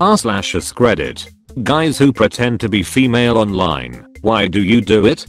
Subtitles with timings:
[0.00, 1.30] R slash credit.
[1.62, 4.04] Guys who pretend to be female online.
[4.22, 5.26] Why do you do it?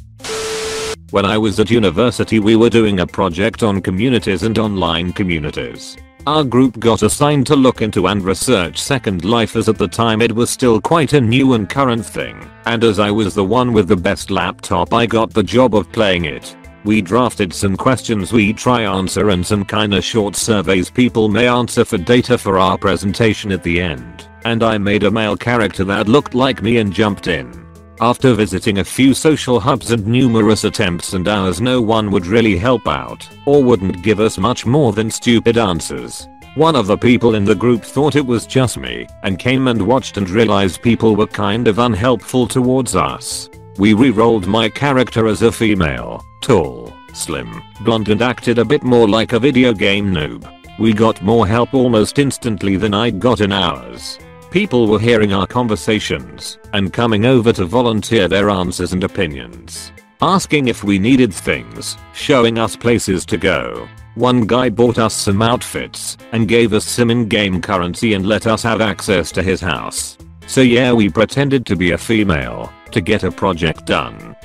[1.12, 5.98] When I was at university we were doing a project on communities and online communities.
[6.26, 10.22] Our group got assigned to look into and research Second Life as at the time
[10.22, 13.72] it was still quite a new and current thing, and as I was the one
[13.72, 16.56] with the best laptop I got the job of playing it.
[16.84, 21.86] We drafted some questions we try answer and some kinda short surveys people may answer
[21.86, 26.08] for data for our presentation at the end, and I made a male character that
[26.08, 27.66] looked like me and jumped in.
[28.00, 32.58] After visiting a few social hubs and numerous attempts and hours no one would really
[32.58, 36.28] help out or wouldn't give us much more than stupid answers.
[36.56, 39.82] One of the people in the group thought it was just me and came and
[39.82, 43.50] watched and realized people were kind of unhelpful towards us.
[43.78, 49.08] We re-rolled my character as a female, tall, slim, blonde and acted a bit more
[49.08, 50.50] like a video game noob.
[50.78, 54.20] We got more help almost instantly than I'd got in hours.
[54.52, 59.92] People were hearing our conversations and coming over to volunteer their answers and opinions.
[60.22, 63.88] Asking if we needed things, showing us places to go.
[64.16, 68.64] One guy bought us some outfits and gave us some in-game currency and let us
[68.64, 70.18] have access to his house.
[70.48, 74.38] So yeah we pretended to be a female to get a project done.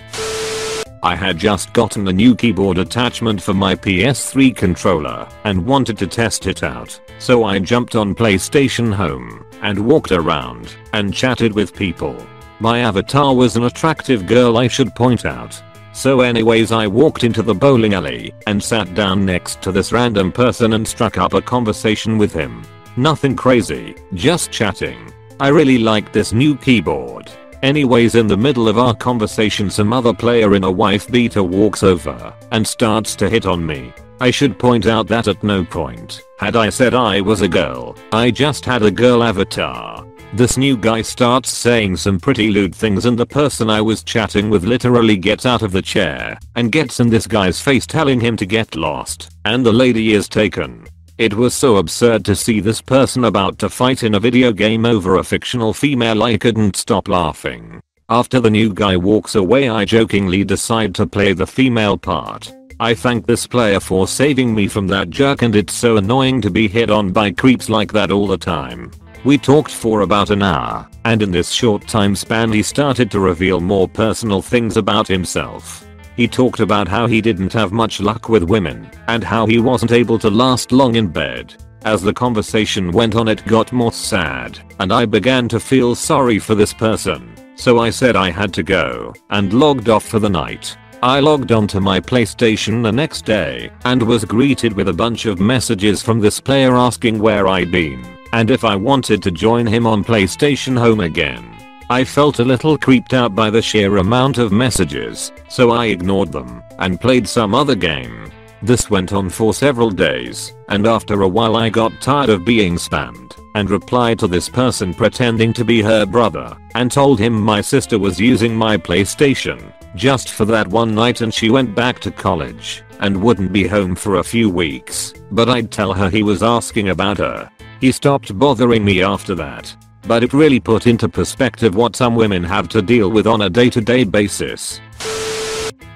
[1.04, 6.06] I had just gotten a new keyboard attachment for my PS3 controller and wanted to
[6.06, 11.74] test it out, so I jumped on PlayStation Home and walked around and chatted with
[11.74, 12.16] people.
[12.58, 15.62] My avatar was an attractive girl I should point out.
[15.92, 20.30] So anyways I walked into the bowling alley and sat down next to this random
[20.30, 22.62] person and struck up a conversation with him.
[22.96, 25.12] Nothing crazy, just chatting.
[25.40, 27.30] I really liked this new keyboard.
[27.62, 31.82] Anyways in the middle of our conversation some other player in a wife beater walks
[31.82, 33.92] over and starts to hit on me.
[34.20, 37.96] I should point out that at no point had I said I was a girl,
[38.12, 40.06] I just had a girl avatar.
[40.32, 44.48] This new guy starts saying some pretty lewd things and the person I was chatting
[44.48, 48.36] with literally gets out of the chair and gets in this guy's face telling him
[48.36, 50.86] to get lost and the lady is taken.
[51.18, 54.86] It was so absurd to see this person about to fight in a video game
[54.86, 57.82] over a fictional female I couldn't stop laughing.
[58.08, 62.52] After the new guy walks away I jokingly decide to play the female part.
[62.80, 66.50] I thank this player for saving me from that jerk and it's so annoying to
[66.50, 68.90] be hit on by creeps like that all the time.
[69.22, 73.20] We talked for about an hour, and in this short time span he started to
[73.20, 75.86] reveal more personal things about himself.
[76.16, 79.92] He talked about how he didn't have much luck with women and how he wasn't
[79.92, 81.54] able to last long in bed.
[81.84, 86.38] As the conversation went on it got more sad and I began to feel sorry
[86.38, 87.34] for this person.
[87.56, 90.78] So I said I had to go and logged off for the night.
[91.02, 95.40] I logged onto my PlayStation the next day and was greeted with a bunch of
[95.40, 99.86] messages from this player asking where I'd been and if I wanted to join him
[99.86, 101.56] on PlayStation Home again.
[101.88, 106.32] I felt a little creeped out by the sheer amount of messages, so I ignored
[106.32, 108.30] them and played some other game.
[108.60, 112.76] This went on for several days, and after a while I got tired of being
[112.76, 117.60] spammed and replied to this person pretending to be her brother and told him my
[117.60, 122.10] sister was using my PlayStation just for that one night and she went back to
[122.10, 126.42] college and wouldn't be home for a few weeks, but I'd tell her he was
[126.42, 127.50] asking about her.
[127.80, 132.42] He stopped bothering me after that but it really put into perspective what some women
[132.42, 134.80] have to deal with on a day to day basis.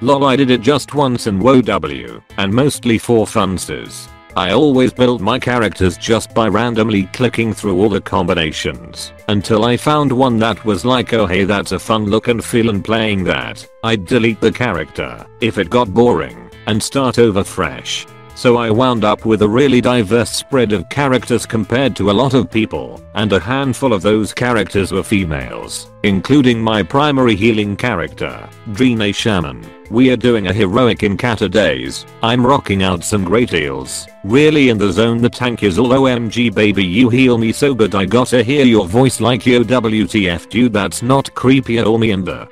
[0.00, 4.08] Lol I did it just once in WoW and mostly for funsters.
[4.36, 9.76] I always built my characters just by randomly clicking through all the combinations until I
[9.76, 13.24] found one that was like oh hey that's a fun look and feel and playing
[13.24, 13.66] that.
[13.84, 19.04] I'd delete the character if it got boring and start over fresh so I wound
[19.04, 23.32] up with a really diverse spread of characters compared to a lot of people, and
[23.32, 29.64] a handful of those characters were females, including my primary healing character, Draenei Shaman.
[29.90, 34.70] We are doing a heroic in Cata days, I'm rocking out some great heals, really
[34.70, 38.06] in the zone the tank is all OMG baby you heal me so good I
[38.06, 42.24] gotta hear your voice like yo WTF dude that's not creepy at all me and
[42.24, 42.48] the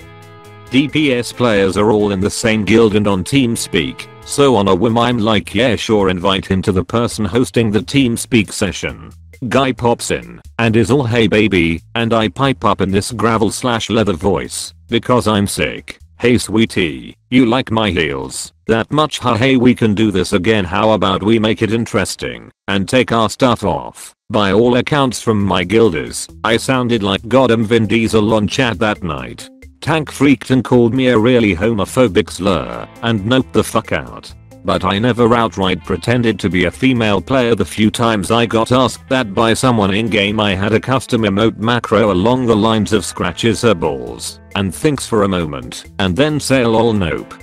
[0.73, 4.97] DPS players are all in the same guild and on TeamSpeak, so on a whim
[4.97, 9.13] I'm like yeah sure invite him to the person hosting the TeamSpeak session.
[9.49, 13.51] Guy pops in and is all hey baby and I pipe up in this gravel
[13.51, 15.99] slash leather voice because I'm sick.
[16.19, 18.53] Hey sweetie, you like my heels?
[18.67, 22.51] That much huh hey we can do this again how about we make it interesting
[22.69, 24.15] and take our stuff off.
[24.31, 29.03] By all accounts from my guilders, I sounded like goddamn Vin Diesel on chat that
[29.03, 29.51] night.
[29.83, 34.33] Tank freaked and called me a really homophobic slur and noped the fuck out.
[34.65, 38.71] But I never outright pretended to be a female player the few times I got
[38.71, 42.93] asked that by someone in game I had a custom emote macro along the lines
[42.93, 47.42] of scratches her balls and thinks for a moment and then say lol nope.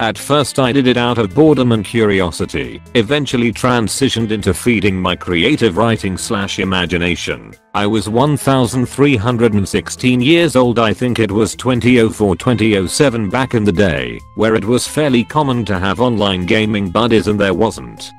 [0.00, 5.16] At first I did it out of boredom and curiosity, eventually transitioned into feeding my
[5.16, 7.52] creative writing slash imagination.
[7.74, 14.54] I was 1316 years old I think it was 2004-2007 back in the day, where
[14.54, 18.12] it was fairly common to have online gaming buddies and there wasn't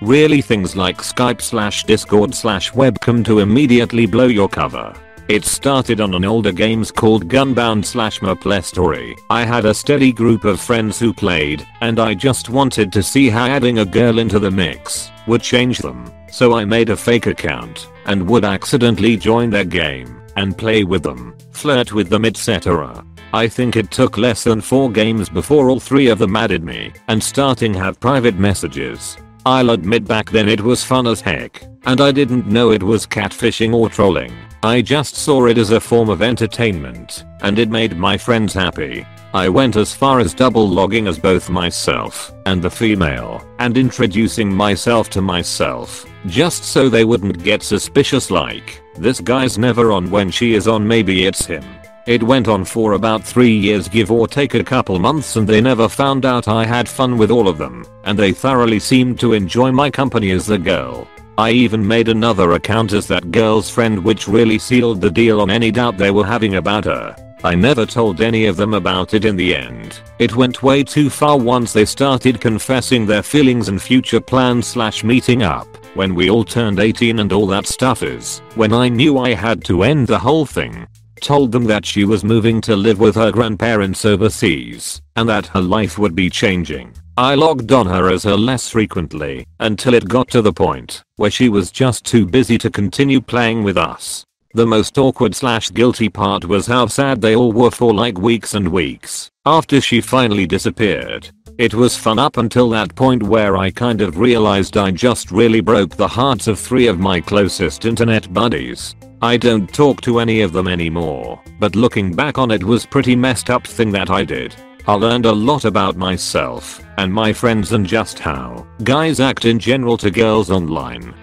[0.00, 4.94] really things like Skype slash Discord slash webcam to immediately blow your cover.
[5.28, 8.18] It started on an older games called Gunbound slash
[8.64, 9.14] Story.
[9.28, 13.28] I had a steady group of friends who played, and I just wanted to see
[13.28, 16.10] how adding a girl into the mix would change them.
[16.32, 21.02] So I made a fake account and would accidentally join their game and play with
[21.02, 23.04] them, flirt with them etc.
[23.34, 26.94] I think it took less than 4 games before all 3 of them added me
[27.08, 29.18] and starting have private messages.
[29.46, 33.06] I'll admit back then it was fun as heck, and I didn't know it was
[33.06, 34.32] catfishing or trolling.
[34.62, 39.06] I just saw it as a form of entertainment, and it made my friends happy.
[39.32, 44.52] I went as far as double logging as both myself and the female, and introducing
[44.52, 50.30] myself to myself, just so they wouldn't get suspicious like, this guy's never on when
[50.30, 51.64] she is on maybe it's him.
[52.08, 55.60] It went on for about 3 years give or take a couple months and they
[55.60, 59.34] never found out I had fun with all of them, and they thoroughly seemed to
[59.34, 61.06] enjoy my company as the girl.
[61.36, 65.50] I even made another account as that girl's friend which really sealed the deal on
[65.50, 67.14] any doubt they were having about her.
[67.44, 70.00] I never told any of them about it in the end.
[70.18, 75.04] It went way too far once they started confessing their feelings and future plans slash
[75.04, 75.68] meeting up.
[75.92, 79.62] When we all turned 18 and all that stuff is when I knew I had
[79.64, 80.86] to end the whole thing.
[81.20, 85.60] Told them that she was moving to live with her grandparents overseas and that her
[85.60, 86.94] life would be changing.
[87.16, 91.30] I logged on her as her less frequently until it got to the point where
[91.30, 94.24] she was just too busy to continue playing with us.
[94.54, 98.54] The most awkward slash guilty part was how sad they all were for like weeks
[98.54, 101.30] and weeks after she finally disappeared.
[101.58, 105.60] It was fun up until that point where I kind of realized I just really
[105.60, 108.94] broke the hearts of three of my closest internet buddies.
[109.20, 113.16] I don't talk to any of them anymore, but looking back on it was pretty
[113.16, 114.54] messed up thing that I did.
[114.86, 119.58] I learned a lot about myself and my friends and just how guys act in
[119.58, 121.14] general to girls online.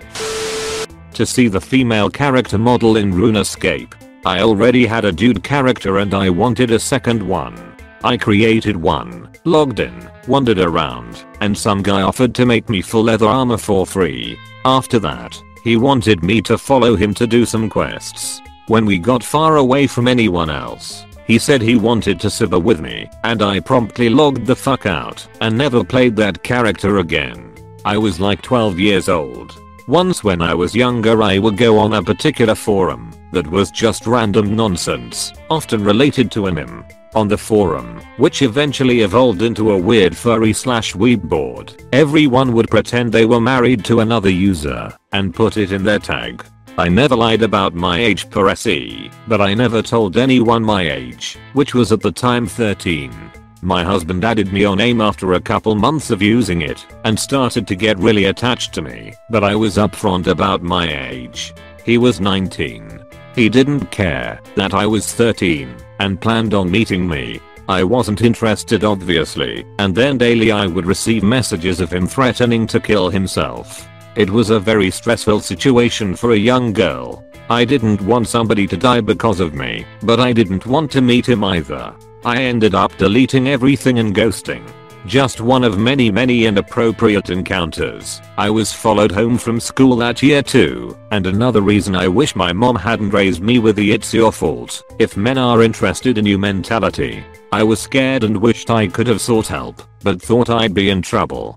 [1.13, 3.93] To see the female character model in RuneScape,
[4.25, 7.55] I already had a dude character and I wanted a second one.
[8.03, 13.03] I created one, logged in, wandered around, and some guy offered to make me full
[13.03, 14.37] leather armor for free.
[14.65, 18.39] After that, he wanted me to follow him to do some quests.
[18.67, 22.79] When we got far away from anyone else, he said he wanted to cyber with
[22.79, 27.51] me, and I promptly logged the fuck out and never played that character again.
[27.83, 29.59] I was like 12 years old.
[29.87, 34.05] Once when I was younger I would go on a particular forum that was just
[34.05, 36.85] random nonsense, often related to a anime.
[37.15, 42.69] On the forum, which eventually evolved into a weird furry slash weeb board, everyone would
[42.69, 46.45] pretend they were married to another user and put it in their tag.
[46.77, 51.37] I never lied about my age per SE, but I never told anyone my age,
[51.53, 53.13] which was at the time 13.
[53.61, 57.65] My husband added me on AIM after a couple months of using it and started
[57.67, 61.53] to get really attached to me, but I was upfront about my age.
[61.85, 63.05] He was 19.
[63.35, 67.39] He didn't care that I was 13 and planned on meeting me.
[67.67, 72.79] I wasn't interested obviously, and then daily I would receive messages of him threatening to
[72.79, 73.87] kill himself.
[74.15, 77.25] It was a very stressful situation for a young girl.
[77.49, 81.27] I didn't want somebody to die because of me, but I didn't want to meet
[81.27, 81.93] him either.
[82.23, 84.63] I ended up deleting everything and ghosting.
[85.05, 88.21] Just one of many many inappropriate encounters.
[88.39, 92.51] I was followed home from school that year too, and another reason I wish my
[92.51, 96.39] mom hadn't raised me with the it's your fault if men are interested in you
[96.39, 97.23] mentality.
[97.51, 101.03] I was scared and wished I could have sought help, but thought I'd be in
[101.03, 101.55] trouble.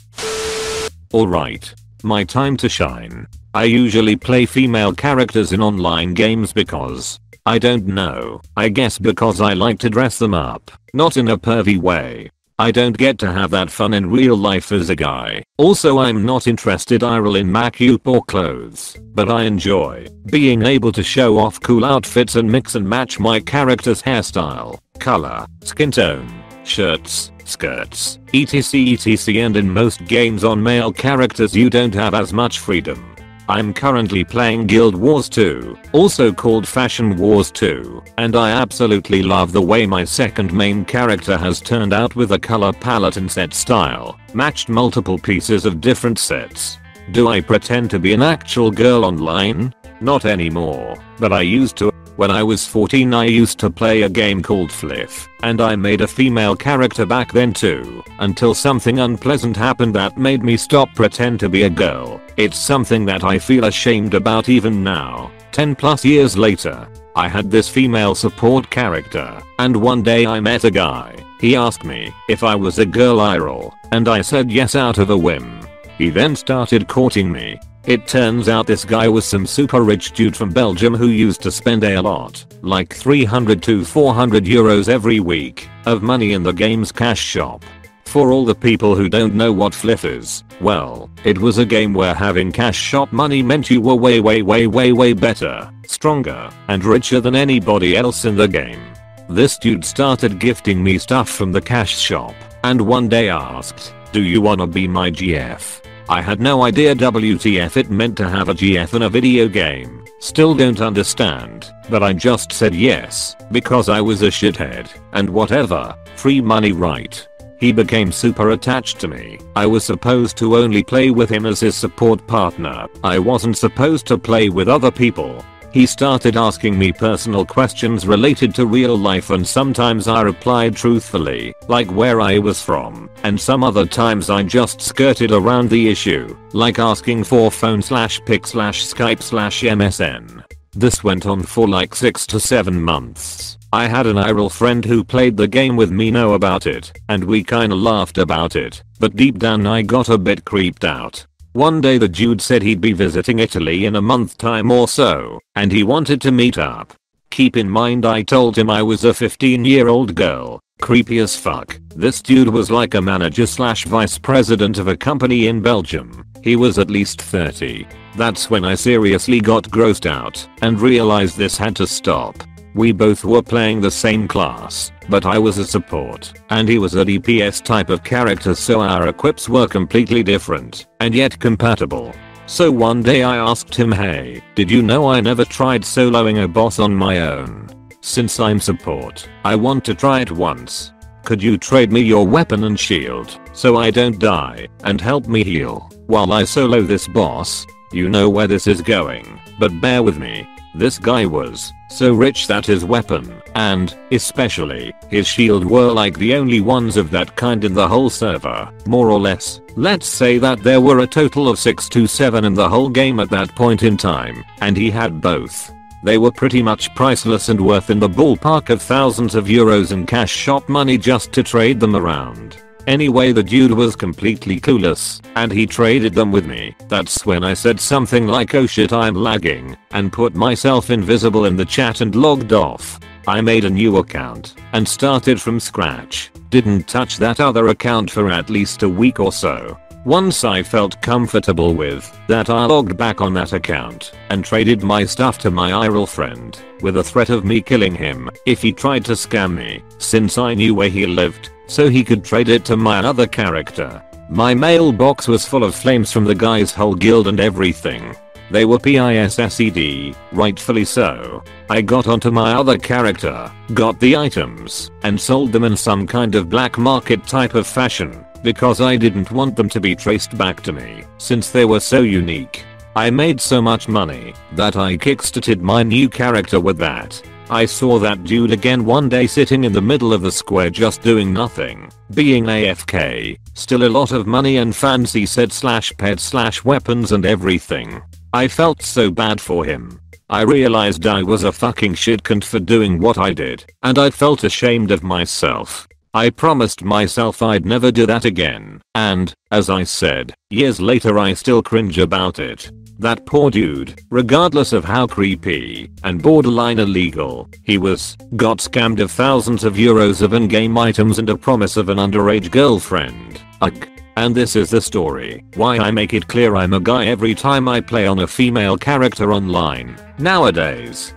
[1.14, 3.26] Alright, my time to shine.
[3.55, 9.40] I usually play female characters in online games because I don't know, I guess because
[9.40, 12.31] I like to dress them up, not in a pervy way.
[12.60, 15.44] I don't get to have that fun in real life as a guy.
[15.58, 21.04] Also I'm not interested IRL in makeup or clothes, but I enjoy being able to
[21.04, 26.28] show off cool outfits and mix and match my character's hairstyle, color, skin tone,
[26.64, 32.32] shirts, skirts, etc etc and in most games on male characters you don't have as
[32.32, 33.14] much freedom.
[33.50, 39.52] I'm currently playing Guild Wars 2, also called Fashion Wars 2, and I absolutely love
[39.52, 43.55] the way my second main character has turned out with a color palette and set
[43.55, 46.76] style, matched multiple pieces of different sets.
[47.12, 49.73] Do I pretend to be an actual girl online?
[50.00, 51.90] Not anymore, but I used to.
[52.17, 56.00] When I was 14 I used to play a game called Flyff, and I made
[56.00, 61.38] a female character back then too, until something unpleasant happened that made me stop pretend
[61.40, 62.21] to be a girl.
[62.37, 66.88] It's something that I feel ashamed about even now, 10 plus years later.
[67.14, 71.17] I had this female support character, and one day I met a guy.
[71.40, 75.11] He asked me if I was a girl IRL, and I said yes out of
[75.11, 75.61] a whim.
[75.99, 80.37] He then started courting me, it turns out this guy was some super rich dude
[80.37, 85.68] from Belgium who used to spend a lot, like 300 to 400 euros every week,
[85.87, 87.64] of money in the game's cash shop.
[88.04, 91.92] For all the people who don't know what Flyff is, well, it was a game
[91.92, 96.50] where having cash shop money meant you were way way way way way better, stronger,
[96.68, 98.80] and richer than anybody else in the game.
[99.28, 104.23] This dude started gifting me stuff from the cash shop, and one day asked, do
[104.23, 105.88] you wanna be my GF?
[106.10, 110.06] I had no idea WTF it meant to have a GF in a video game.
[110.20, 115.94] Still don't understand, but I just said yes, because I was a shithead, and whatever,
[116.16, 117.28] free money right.
[117.60, 119.38] He became super attached to me.
[119.54, 122.86] I was supposed to only play with him as his support partner.
[123.04, 125.44] I wasn't supposed to play with other people.
[125.78, 131.54] He started asking me personal questions related to real life and sometimes I replied truthfully,
[131.68, 136.37] like where I was from, and some other times I just skirted around the issue,
[136.52, 140.42] like asking for phone slash pic slash skype slash msn.
[140.73, 143.56] This went on for like 6 to 7 months.
[143.73, 147.23] I had an IRL friend who played the game with me know about it, and
[147.23, 151.25] we kinda laughed about it, but deep down I got a bit creeped out.
[151.52, 155.40] One day the dude said he'd be visiting Italy in a month time or so,
[155.55, 156.93] and he wanted to meet up.
[157.31, 160.61] Keep in mind I told him I was a 15 year old girl.
[160.81, 161.81] Creepy as fuck.
[161.97, 166.25] This dude was like a manager slash vice president of a company in Belgium.
[166.43, 167.87] He was at least 30.
[168.17, 172.37] That's when I seriously got grossed out and realized this had to stop.
[172.78, 176.94] We both were playing the same class, but I was a support, and he was
[176.94, 182.14] a DPS type of character so our equips were completely different, and yet compatible.
[182.47, 186.47] So one day I asked him hey, did you know I never tried soloing a
[186.47, 187.68] boss on my own?
[188.00, 190.92] Since I'm support, I want to try it once.
[191.25, 195.42] Could you trade me your weapon and shield, so I don't die, and help me
[195.42, 197.66] heal, while I solo this boss?
[197.90, 200.47] You know where this is going, but bear with me,
[200.78, 206.35] this guy was so rich that his weapon, and, especially, his shield were like the
[206.35, 209.61] only ones of that kind in the whole server, more or less.
[209.75, 213.20] Let's say that there were a total of 6 to 7 in the whole game
[213.20, 215.75] at that point in time, and he had both.
[216.02, 220.06] They were pretty much priceless and worth in the ballpark of thousands of euros in
[220.06, 222.62] cash shop money just to trade them around.
[222.88, 226.75] Anyway the dude was completely clueless, and he traded them with me.
[226.88, 231.54] That's when I said something like oh shit I'm lagging, and put myself invisible in
[231.54, 232.99] the chat and logged off.
[233.26, 236.30] I made a new account, and started from scratch.
[236.49, 239.78] Didn't touch that other account for at least a week or so.
[240.07, 245.04] Once I felt comfortable with that I logged back on that account and traded my
[245.04, 249.04] stuff to my IRL friend with a threat of me killing him if he tried
[249.04, 252.76] to scam me since I knew where he lived so he could trade it to
[252.76, 254.02] my other character.
[254.28, 258.14] My mailbox was full of flames from the guy's whole guild and everything.
[258.50, 261.42] They were PISSED, rightfully so.
[261.68, 266.34] I got onto my other character, got the items, and sold them in some kind
[266.34, 270.62] of black market type of fashion, because I didn't want them to be traced back
[270.62, 272.64] to me, since they were so unique.
[272.96, 277.22] I made so much money that I kickstarted my new character with that.
[277.50, 281.00] I saw that dude again one day sitting in the middle of the square just
[281.00, 286.62] doing nothing, being AFK, still a lot of money and fancy set slash pet slash
[286.62, 288.02] weapons and everything.
[288.35, 289.99] I felt so bad for him.
[290.28, 294.45] I realized I was a fucking shitcunt for doing what I did, and I felt
[294.45, 295.88] ashamed of myself.
[296.18, 301.32] I promised myself I'd never do that again, and, as I said, years later I
[301.32, 302.72] still cringe about it.
[302.98, 309.12] That poor dude, regardless of how creepy and borderline illegal he was, got scammed of
[309.12, 313.40] thousands of euros of in-game items and a promise of an underage girlfriend.
[313.60, 313.88] Ugh.
[314.16, 315.44] And this is the story.
[315.54, 318.76] Why I make it clear I'm a guy every time I play on a female
[318.76, 319.96] character online.
[320.18, 321.14] Nowadays.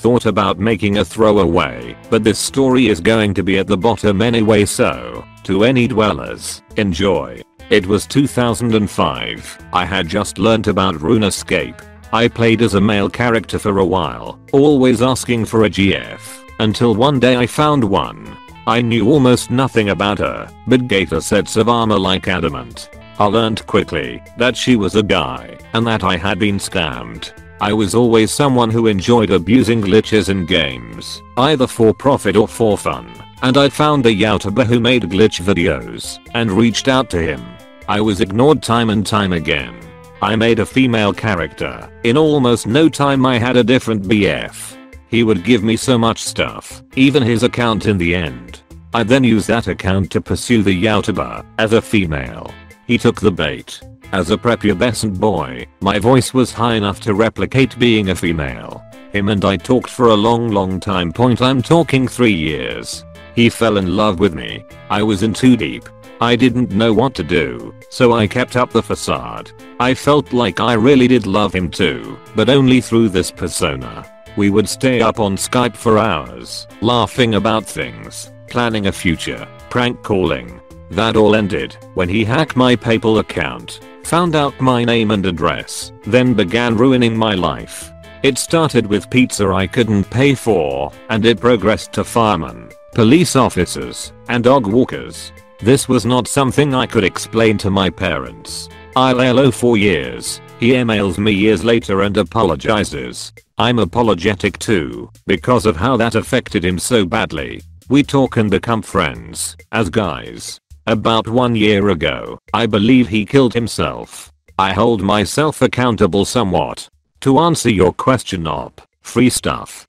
[0.00, 4.22] Thought about making a throwaway, but this story is going to be at the bottom
[4.22, 7.42] anyway so, to any dwellers, enjoy.
[7.68, 9.58] It was 2005.
[9.74, 11.84] I had just learnt about RuneScape.
[12.14, 16.94] I played as a male character for a while, always asking for a GF, until
[16.94, 18.38] one day I found one.
[18.66, 22.88] I knew almost nothing about her, but gave her sets of armor like adamant.
[23.18, 27.34] I learned quickly that she was a guy and that I had been scammed.
[27.62, 32.78] I was always someone who enjoyed abusing glitches in games, either for profit or for
[32.78, 33.12] fun,
[33.42, 37.44] and I found a YouTuber who made glitch videos and reached out to him.
[37.86, 39.78] I was ignored time and time again.
[40.22, 41.90] I made a female character.
[42.02, 44.76] In almost no time I had a different BF.
[45.08, 48.62] He would give me so much stuff, even his account in the end.
[48.94, 52.54] I then used that account to pursue the YouTuber as a female.
[52.86, 53.80] He took the bait.
[54.12, 58.82] As a prepubescent boy, my voice was high enough to replicate being a female.
[59.12, 63.04] Him and I talked for a long long time point I'm talking 3 years.
[63.36, 64.64] He fell in love with me.
[64.90, 65.88] I was in too deep.
[66.20, 69.52] I didn't know what to do, so I kept up the facade.
[69.78, 74.04] I felt like I really did love him too, but only through this persona.
[74.36, 80.02] We would stay up on Skype for hours, laughing about things, planning a future, prank
[80.02, 80.60] calling.
[80.90, 85.92] That all ended when he hacked my PayPal account, found out my name and address,
[86.04, 87.90] then began ruining my life.
[88.22, 94.12] It started with pizza I couldn't pay for, and it progressed to firemen, police officers,
[94.28, 95.32] and dog walkers.
[95.60, 98.68] This was not something I could explain to my parents.
[98.96, 100.40] I'll LO for years.
[100.58, 103.32] He emails me years later and apologizes.
[103.56, 107.62] I'm apologetic too, because of how that affected him so badly.
[107.88, 110.60] We talk and become friends, as guys.
[110.86, 114.32] About one year ago, I believe he killed himself.
[114.58, 116.88] I hold myself accountable somewhat.
[117.20, 119.86] To answer your question op, free stuff.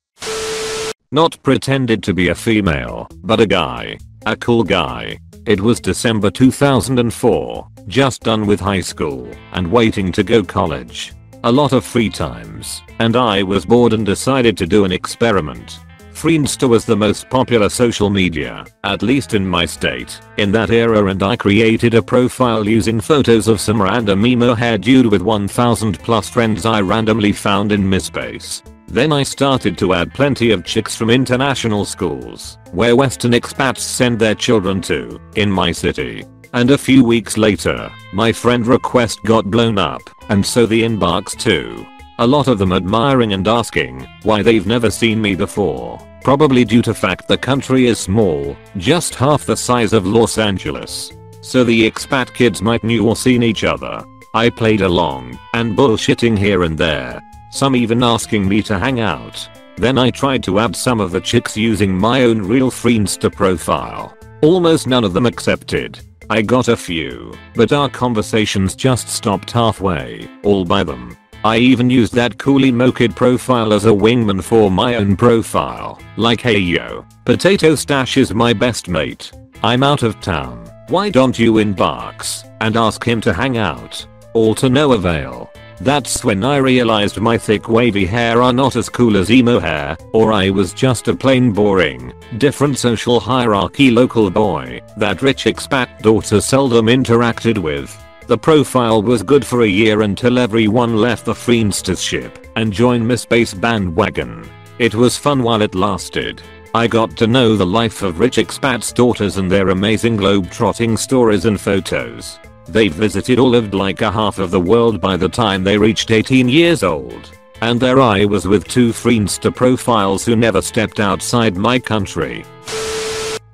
[1.12, 3.98] Not pretended to be a female, but a guy.
[4.26, 5.20] A cool guy.
[5.46, 11.14] It was December 2004, just done with high school and waiting to go college
[11.44, 15.80] a lot of free times, and I was bored and decided to do an experiment.
[16.22, 21.04] Friendster was the most popular social media, at least in my state, in that era
[21.06, 25.98] and I created a profile using photos of some random emo hair dude with 1000
[25.98, 28.62] plus friends I randomly found in MySpace.
[28.88, 34.20] Then I started to add plenty of chicks from international schools, where western expats send
[34.20, 36.24] their children to, in my city.
[36.54, 41.36] And a few weeks later, my friend request got blown up, and so the inbox
[41.36, 41.84] too.
[42.20, 46.00] A lot of them admiring and asking why they've never seen me before.
[46.24, 51.12] Probably due to fact the country is small, just half the size of Los Angeles.
[51.42, 54.04] So the expat kids might knew or seen each other.
[54.34, 57.22] I played along, and bullshitting here and there.
[57.52, 59.50] Some even asking me to hang out.
[59.78, 64.16] Then I tried to add some of the chicks using my own real Friendster profile.
[64.44, 66.00] Almost none of them accepted.
[66.30, 71.18] I got a few, but our conversations just stopped halfway, all by them.
[71.44, 76.40] I even used that Cooley Mokid profile as a wingman for my own profile, like
[76.40, 79.32] hey yo, Potato Stash is my best mate.
[79.64, 84.06] I'm out of town, why don't you inbox, and ask him to hang out.
[84.34, 85.52] All to no avail.
[85.80, 89.98] That's when I realized my thick wavy hair are not as cool as emo hair,
[90.14, 96.04] or I was just a plain boring, different social hierarchy local boy that rich expat
[96.04, 97.98] daughter seldom interacted with.
[98.32, 103.06] The profile was good for a year until everyone left the Friendster ship and joined
[103.06, 104.50] MySpace bandwagon.
[104.80, 106.42] It was fun while it lasted.
[106.74, 111.44] I got to know the life of rich expats daughters and their amazing globe-trotting stories
[111.44, 112.40] and photos.
[112.70, 116.10] They visited or lived like a half of the world by the time they reached
[116.10, 117.38] 18 years old.
[117.60, 122.46] And there I was with two Friendster profiles who never stepped outside my country.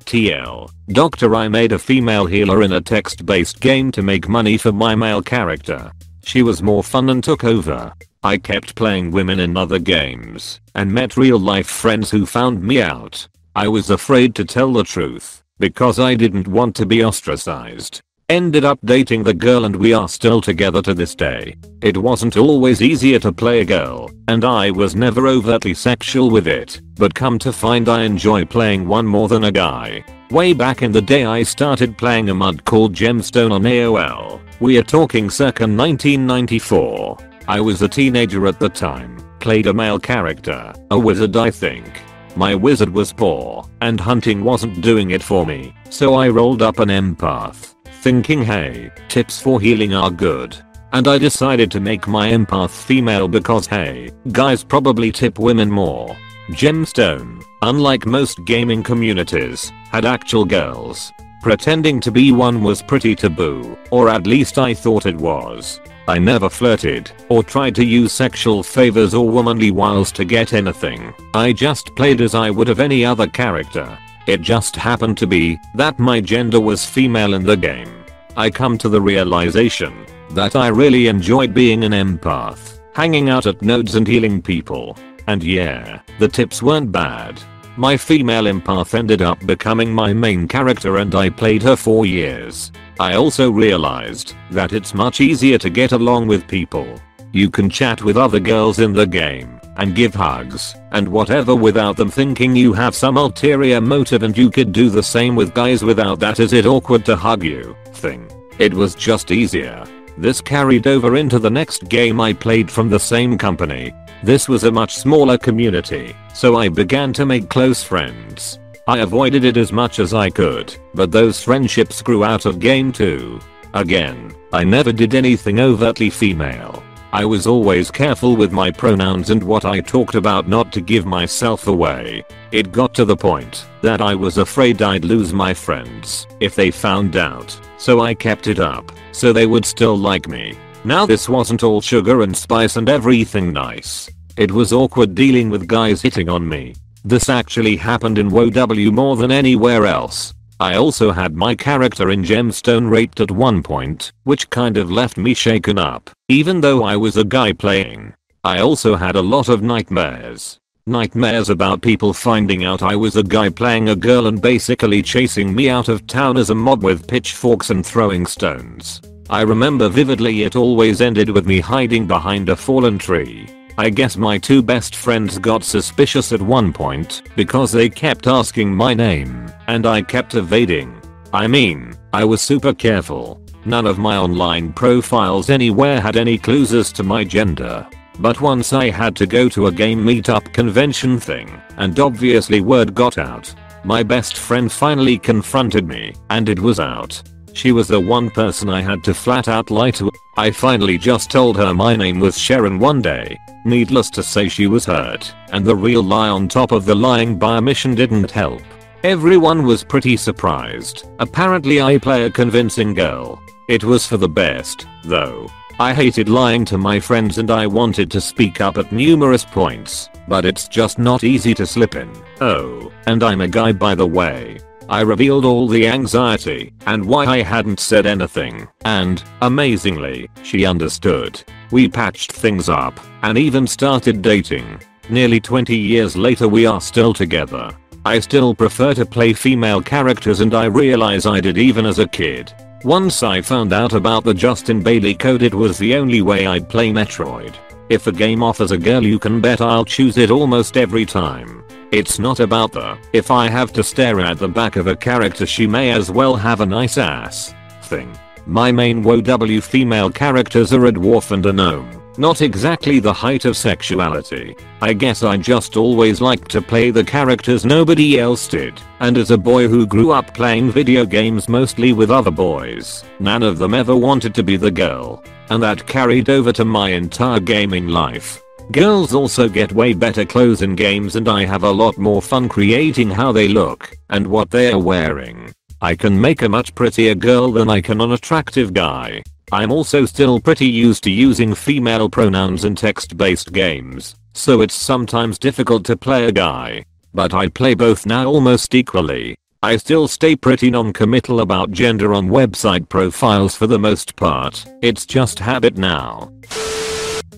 [0.07, 0.71] TL.
[0.87, 4.95] Doctor I made a female healer in a text-based game to make money for my
[4.95, 5.91] male character.
[6.23, 7.93] She was more fun and took over.
[8.23, 12.81] I kept playing women in other games and met real life friends who found me
[12.81, 13.27] out.
[13.53, 18.01] I was afraid to tell the truth because I didn't want to be ostracized.
[18.29, 21.55] Ended up dating the girl and we are still together to this day.
[21.81, 26.45] It wasn't always easier to play a girl, and I was never overtly sexual with
[26.45, 30.03] it, but come to find I enjoy playing one more than a guy.
[30.29, 34.41] Way back in the day I started playing a mud called Gemstone on AOL.
[34.59, 37.17] We are talking circa 1994.
[37.47, 42.01] I was a teenager at the time, played a male character, a wizard I think.
[42.35, 46.79] My wizard was poor, and hunting wasn't doing it for me, so I rolled up
[46.79, 50.55] an empath, thinking hey, tips for healing are good.
[50.93, 56.15] And I decided to make my empath female because hey, guys probably tip women more.
[56.51, 61.12] Gemstone, unlike most gaming communities, had actual girls.
[61.41, 65.79] Pretending to be one was pretty taboo, or at least I thought it was.
[66.07, 71.13] I never flirted, or tried to use sexual favors or womanly wiles to get anything.
[71.33, 73.97] I just played as I would of any other character.
[74.27, 78.03] It just happened to be that my gender was female in the game.
[78.35, 83.61] I come to the realization that I really enjoyed being an empath, hanging out at
[83.61, 84.97] nodes and healing people.
[85.27, 87.41] And yeah, the tips weren't bad.
[87.77, 92.73] My female empath ended up becoming my main character and I played her for years.
[92.99, 96.99] I also realized that it's much easier to get along with people.
[97.31, 101.95] You can chat with other girls in the game and give hugs and whatever without
[101.95, 105.83] them thinking you have some ulterior motive and you could do the same with guys
[105.83, 108.29] without that is it awkward to hug you thing.
[108.59, 109.85] It was just easier.
[110.17, 113.93] This carried over into the next game I played from the same company.
[114.23, 118.59] This was a much smaller community, so I began to make close friends.
[118.87, 122.91] I avoided it as much as I could, but those friendships grew out of game
[122.91, 123.39] too.
[123.73, 126.81] Again, I never did anything overtly female.
[127.17, 131.08] I was always careful with my pronouns and what I talked about not to give
[131.08, 132.23] myself away.
[132.51, 136.69] It got to the point that I was afraid I'd lose my friends if they
[136.69, 140.56] found out, so I kept it up so they would still like me.
[140.84, 144.08] Now this wasn't all sugar and spice and everything nice.
[144.38, 146.75] It was awkward dealing with guys hitting on me.
[147.03, 150.36] This actually happened in WoW more than anywhere else.
[150.59, 155.15] I also had my character in Gemstone raped at one point, which kind of left
[155.15, 158.15] me shaken up, even though I was a guy playing.
[158.43, 160.57] I also had a lot of nightmares.
[160.87, 165.53] Nightmares about people finding out I was a guy playing a girl and basically chasing
[165.53, 169.01] me out of town as a mob with pitchforks and throwing stones.
[169.29, 173.47] I remember vividly it always ended with me hiding behind a fallen tree.
[173.79, 178.73] I guess my two best friends got suspicious at one point because they kept asking
[178.73, 180.99] my name and I kept evading.
[181.31, 183.39] I mean, I was super careful.
[183.65, 187.87] None of my online profiles anywhere had any clues as to my gender.
[188.17, 192.95] But once I had to go to a game meetup convention thing, and obviously word
[192.95, 193.53] got out.
[193.83, 197.21] My best friend finally confronted me, and it was out.
[197.53, 200.12] She was the one person I had to flat out lie to.
[200.36, 203.38] I finally just told her my name was Sharon one day.
[203.65, 207.38] Needless to say she was hurt, and the real lie on top of the lying
[207.38, 208.62] by omission didn't help.
[209.03, 211.07] Everyone was pretty surprised.
[211.19, 213.41] Apparently I play a convincing girl.
[213.67, 215.47] It was for the best, though.
[215.79, 220.10] I hated lying to my friends and I wanted to speak up at numerous points,
[220.27, 222.12] but it's just not easy to slip in.
[222.41, 224.57] Oh, and I'm a guy by the way.
[224.89, 231.43] I revealed all the anxiety and why I hadn't said anything, and, amazingly, she understood.
[231.71, 234.80] We patched things up and even started dating.
[235.10, 237.71] Nearly 20 years later we are still together.
[238.06, 242.08] I still prefer to play female characters and I realize I did even as a
[242.08, 242.54] kid.
[242.86, 246.69] Once I found out about the Justin Bailey code it was the only way I'd
[246.69, 247.56] play Metroid.
[247.89, 251.63] If a game offers a girl you can bet I'll choose it almost every time.
[251.91, 255.45] It's not about the, if I have to stare at the back of a character
[255.45, 258.12] she may as well have a nice ass, thing.
[258.45, 263.45] My main WoW female characters are a dwarf and a gnome, not exactly the height
[263.45, 264.56] of sexuality.
[264.82, 269.32] I guess I just always liked to play the characters nobody else did, and as
[269.32, 273.73] a boy who grew up playing video games mostly with other boys, none of them
[273.73, 275.23] ever wanted to be the girl.
[275.49, 278.41] And that carried over to my entire gaming life.
[278.71, 282.49] Girls also get way better clothes in games and I have a lot more fun
[282.49, 285.53] creating how they look and what they are wearing.
[285.82, 289.23] I can make a much prettier girl than I can an attractive guy.
[289.49, 295.39] I'm also still pretty used to using female pronouns in text-based games, so it's sometimes
[295.39, 296.83] difficult to play a guy.
[297.13, 299.38] But I play both now almost equally.
[299.63, 304.65] I still stay pretty non-committal about gender on website profiles for the most part.
[304.81, 306.29] It's just habit now.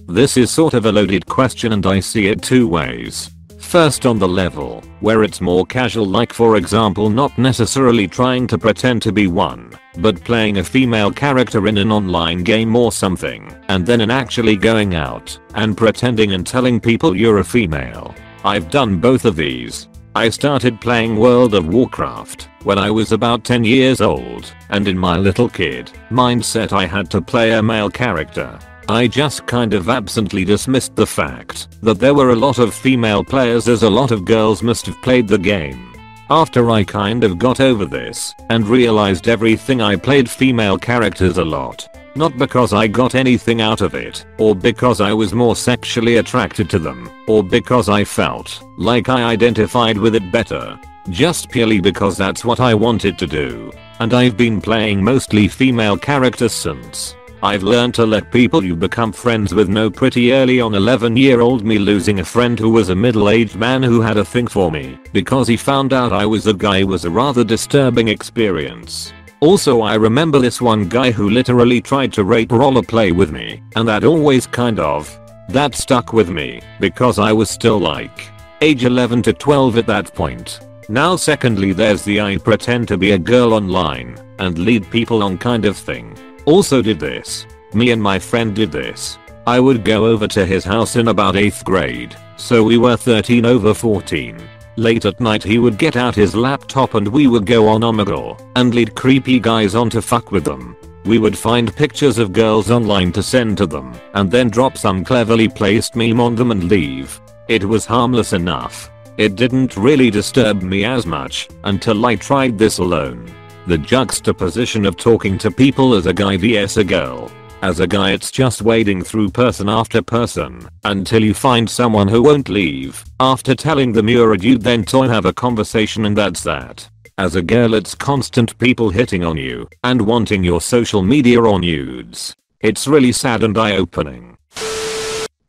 [0.07, 3.29] This is sort of a loaded question and I see it two ways.
[3.69, 8.57] First on the level, where it's more casual like for example not necessarily trying to
[8.57, 13.55] pretend to be one, but playing a female character in an online game or something,
[13.67, 18.15] and then in actually going out and pretending and telling people you're a female.
[18.43, 19.87] I've done both of these.
[20.15, 24.97] I started playing World of Warcraft when I was about 10 years old, and in
[24.97, 28.57] my little kid mindset I had to play a male character.
[28.89, 33.23] I just kind of absently dismissed the fact that there were a lot of female
[33.23, 35.93] players as a lot of girls must have played the game.
[36.31, 41.45] After I kind of got over this and realized everything I played female characters a
[41.45, 41.87] lot.
[42.15, 46.67] Not because I got anything out of it, or because I was more sexually attracted
[46.71, 50.79] to them, or because I felt like I identified with it better.
[51.09, 53.71] Just purely because that's what I wanted to do.
[53.99, 57.15] And I've been playing mostly female characters since.
[57.41, 61.39] I've learned to let people you become friends with know pretty early on 11 year
[61.39, 64.45] old me losing a friend who was a middle aged man who had a thing
[64.45, 69.13] for me because he found out I was a guy was a rather disturbing experience.
[69.39, 73.87] Also I remember this one guy who literally tried to rape rollerplay with me and
[73.87, 79.21] that always kind of that stuck with me because I was still like age 11
[79.23, 80.59] to 12 at that point.
[80.89, 85.37] Now secondly there's the I pretend to be a girl online and lead people on
[85.37, 86.17] kind of thing.
[86.49, 87.45] Also did this.
[87.75, 89.19] Me and my friend did this.
[89.45, 93.45] I would go over to his house in about 8th grade, so we were 13
[93.45, 94.35] over 14.
[94.75, 98.41] Late at night he would get out his laptop and we would go on Omegle
[98.55, 100.75] and lead creepy guys on to fuck with them.
[101.05, 105.05] We would find pictures of girls online to send to them and then drop some
[105.05, 107.21] cleverly placed meme on them and leave.
[107.47, 108.89] It was harmless enough.
[109.17, 113.31] It didn't really disturb me as much until I tried this alone.
[113.69, 117.31] The juxtaposition of talking to people as a guy vs a girl.
[117.61, 122.23] As a guy it's just wading through person after person until you find someone who
[122.23, 123.05] won't leave.
[123.19, 126.89] After telling them you're a dude then to have a conversation and that's that.
[127.19, 131.59] As a girl it's constant people hitting on you and wanting your social media or
[131.59, 132.35] nudes.
[132.61, 134.35] It's really sad and eye-opening.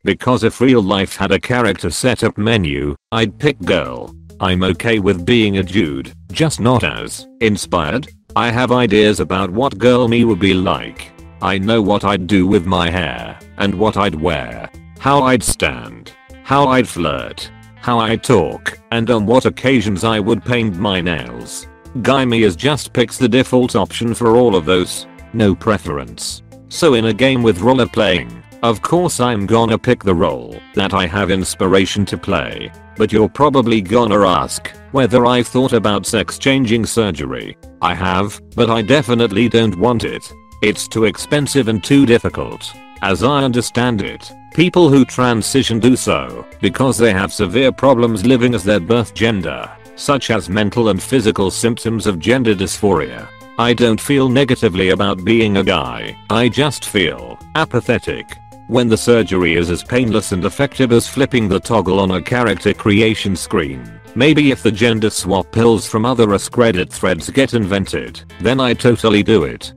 [0.05, 4.15] Because if real life had a character setup menu, I'd pick girl.
[4.43, 8.09] I'm okay with being a dude, just not as inspired.
[8.35, 11.13] I have ideas about what girl me would be like.
[11.43, 16.13] I know what I'd do with my hair, and what I'd wear, how I'd stand,
[16.43, 21.67] how I'd flirt, how I'd talk, and on what occasions I would paint my nails.
[22.01, 26.43] Guy me is just picks the default option for all of those, no preference.
[26.71, 30.95] So in a game with roller playing, of course I'm gonna pick the role that
[30.95, 32.73] I have inspiration to play.
[33.01, 37.57] But you're probably gonna ask whether I've thought about sex changing surgery.
[37.81, 40.31] I have, but I definitely don't want it.
[40.63, 42.71] It's too expensive and too difficult.
[43.01, 48.55] As I understand it, people who transition do so because they have severe problems living
[48.55, 53.27] as their birth gender, such as mental and physical symptoms of gender dysphoria.
[53.59, 58.37] I don't feel negatively about being a guy, I just feel apathetic
[58.71, 62.73] when the surgery is as painless and effective as flipping the toggle on a character
[62.73, 64.01] creation screen.
[64.15, 69.25] Maybe if the gender swap pills from other Reddit threads get invented, then I totally
[69.25, 69.73] do it.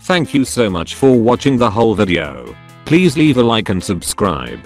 [0.00, 2.56] Thank you so much for watching the whole video.
[2.86, 4.60] Please leave a like and subscribe.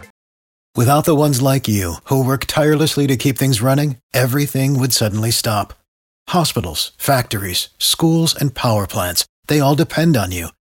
[0.77, 5.33] Without the ones like you, who work tirelessly to keep things running, everything would suddenly
[5.33, 5.75] stop.
[6.29, 10.51] Hospitals, factories, schools, and power plants, they all depend on you.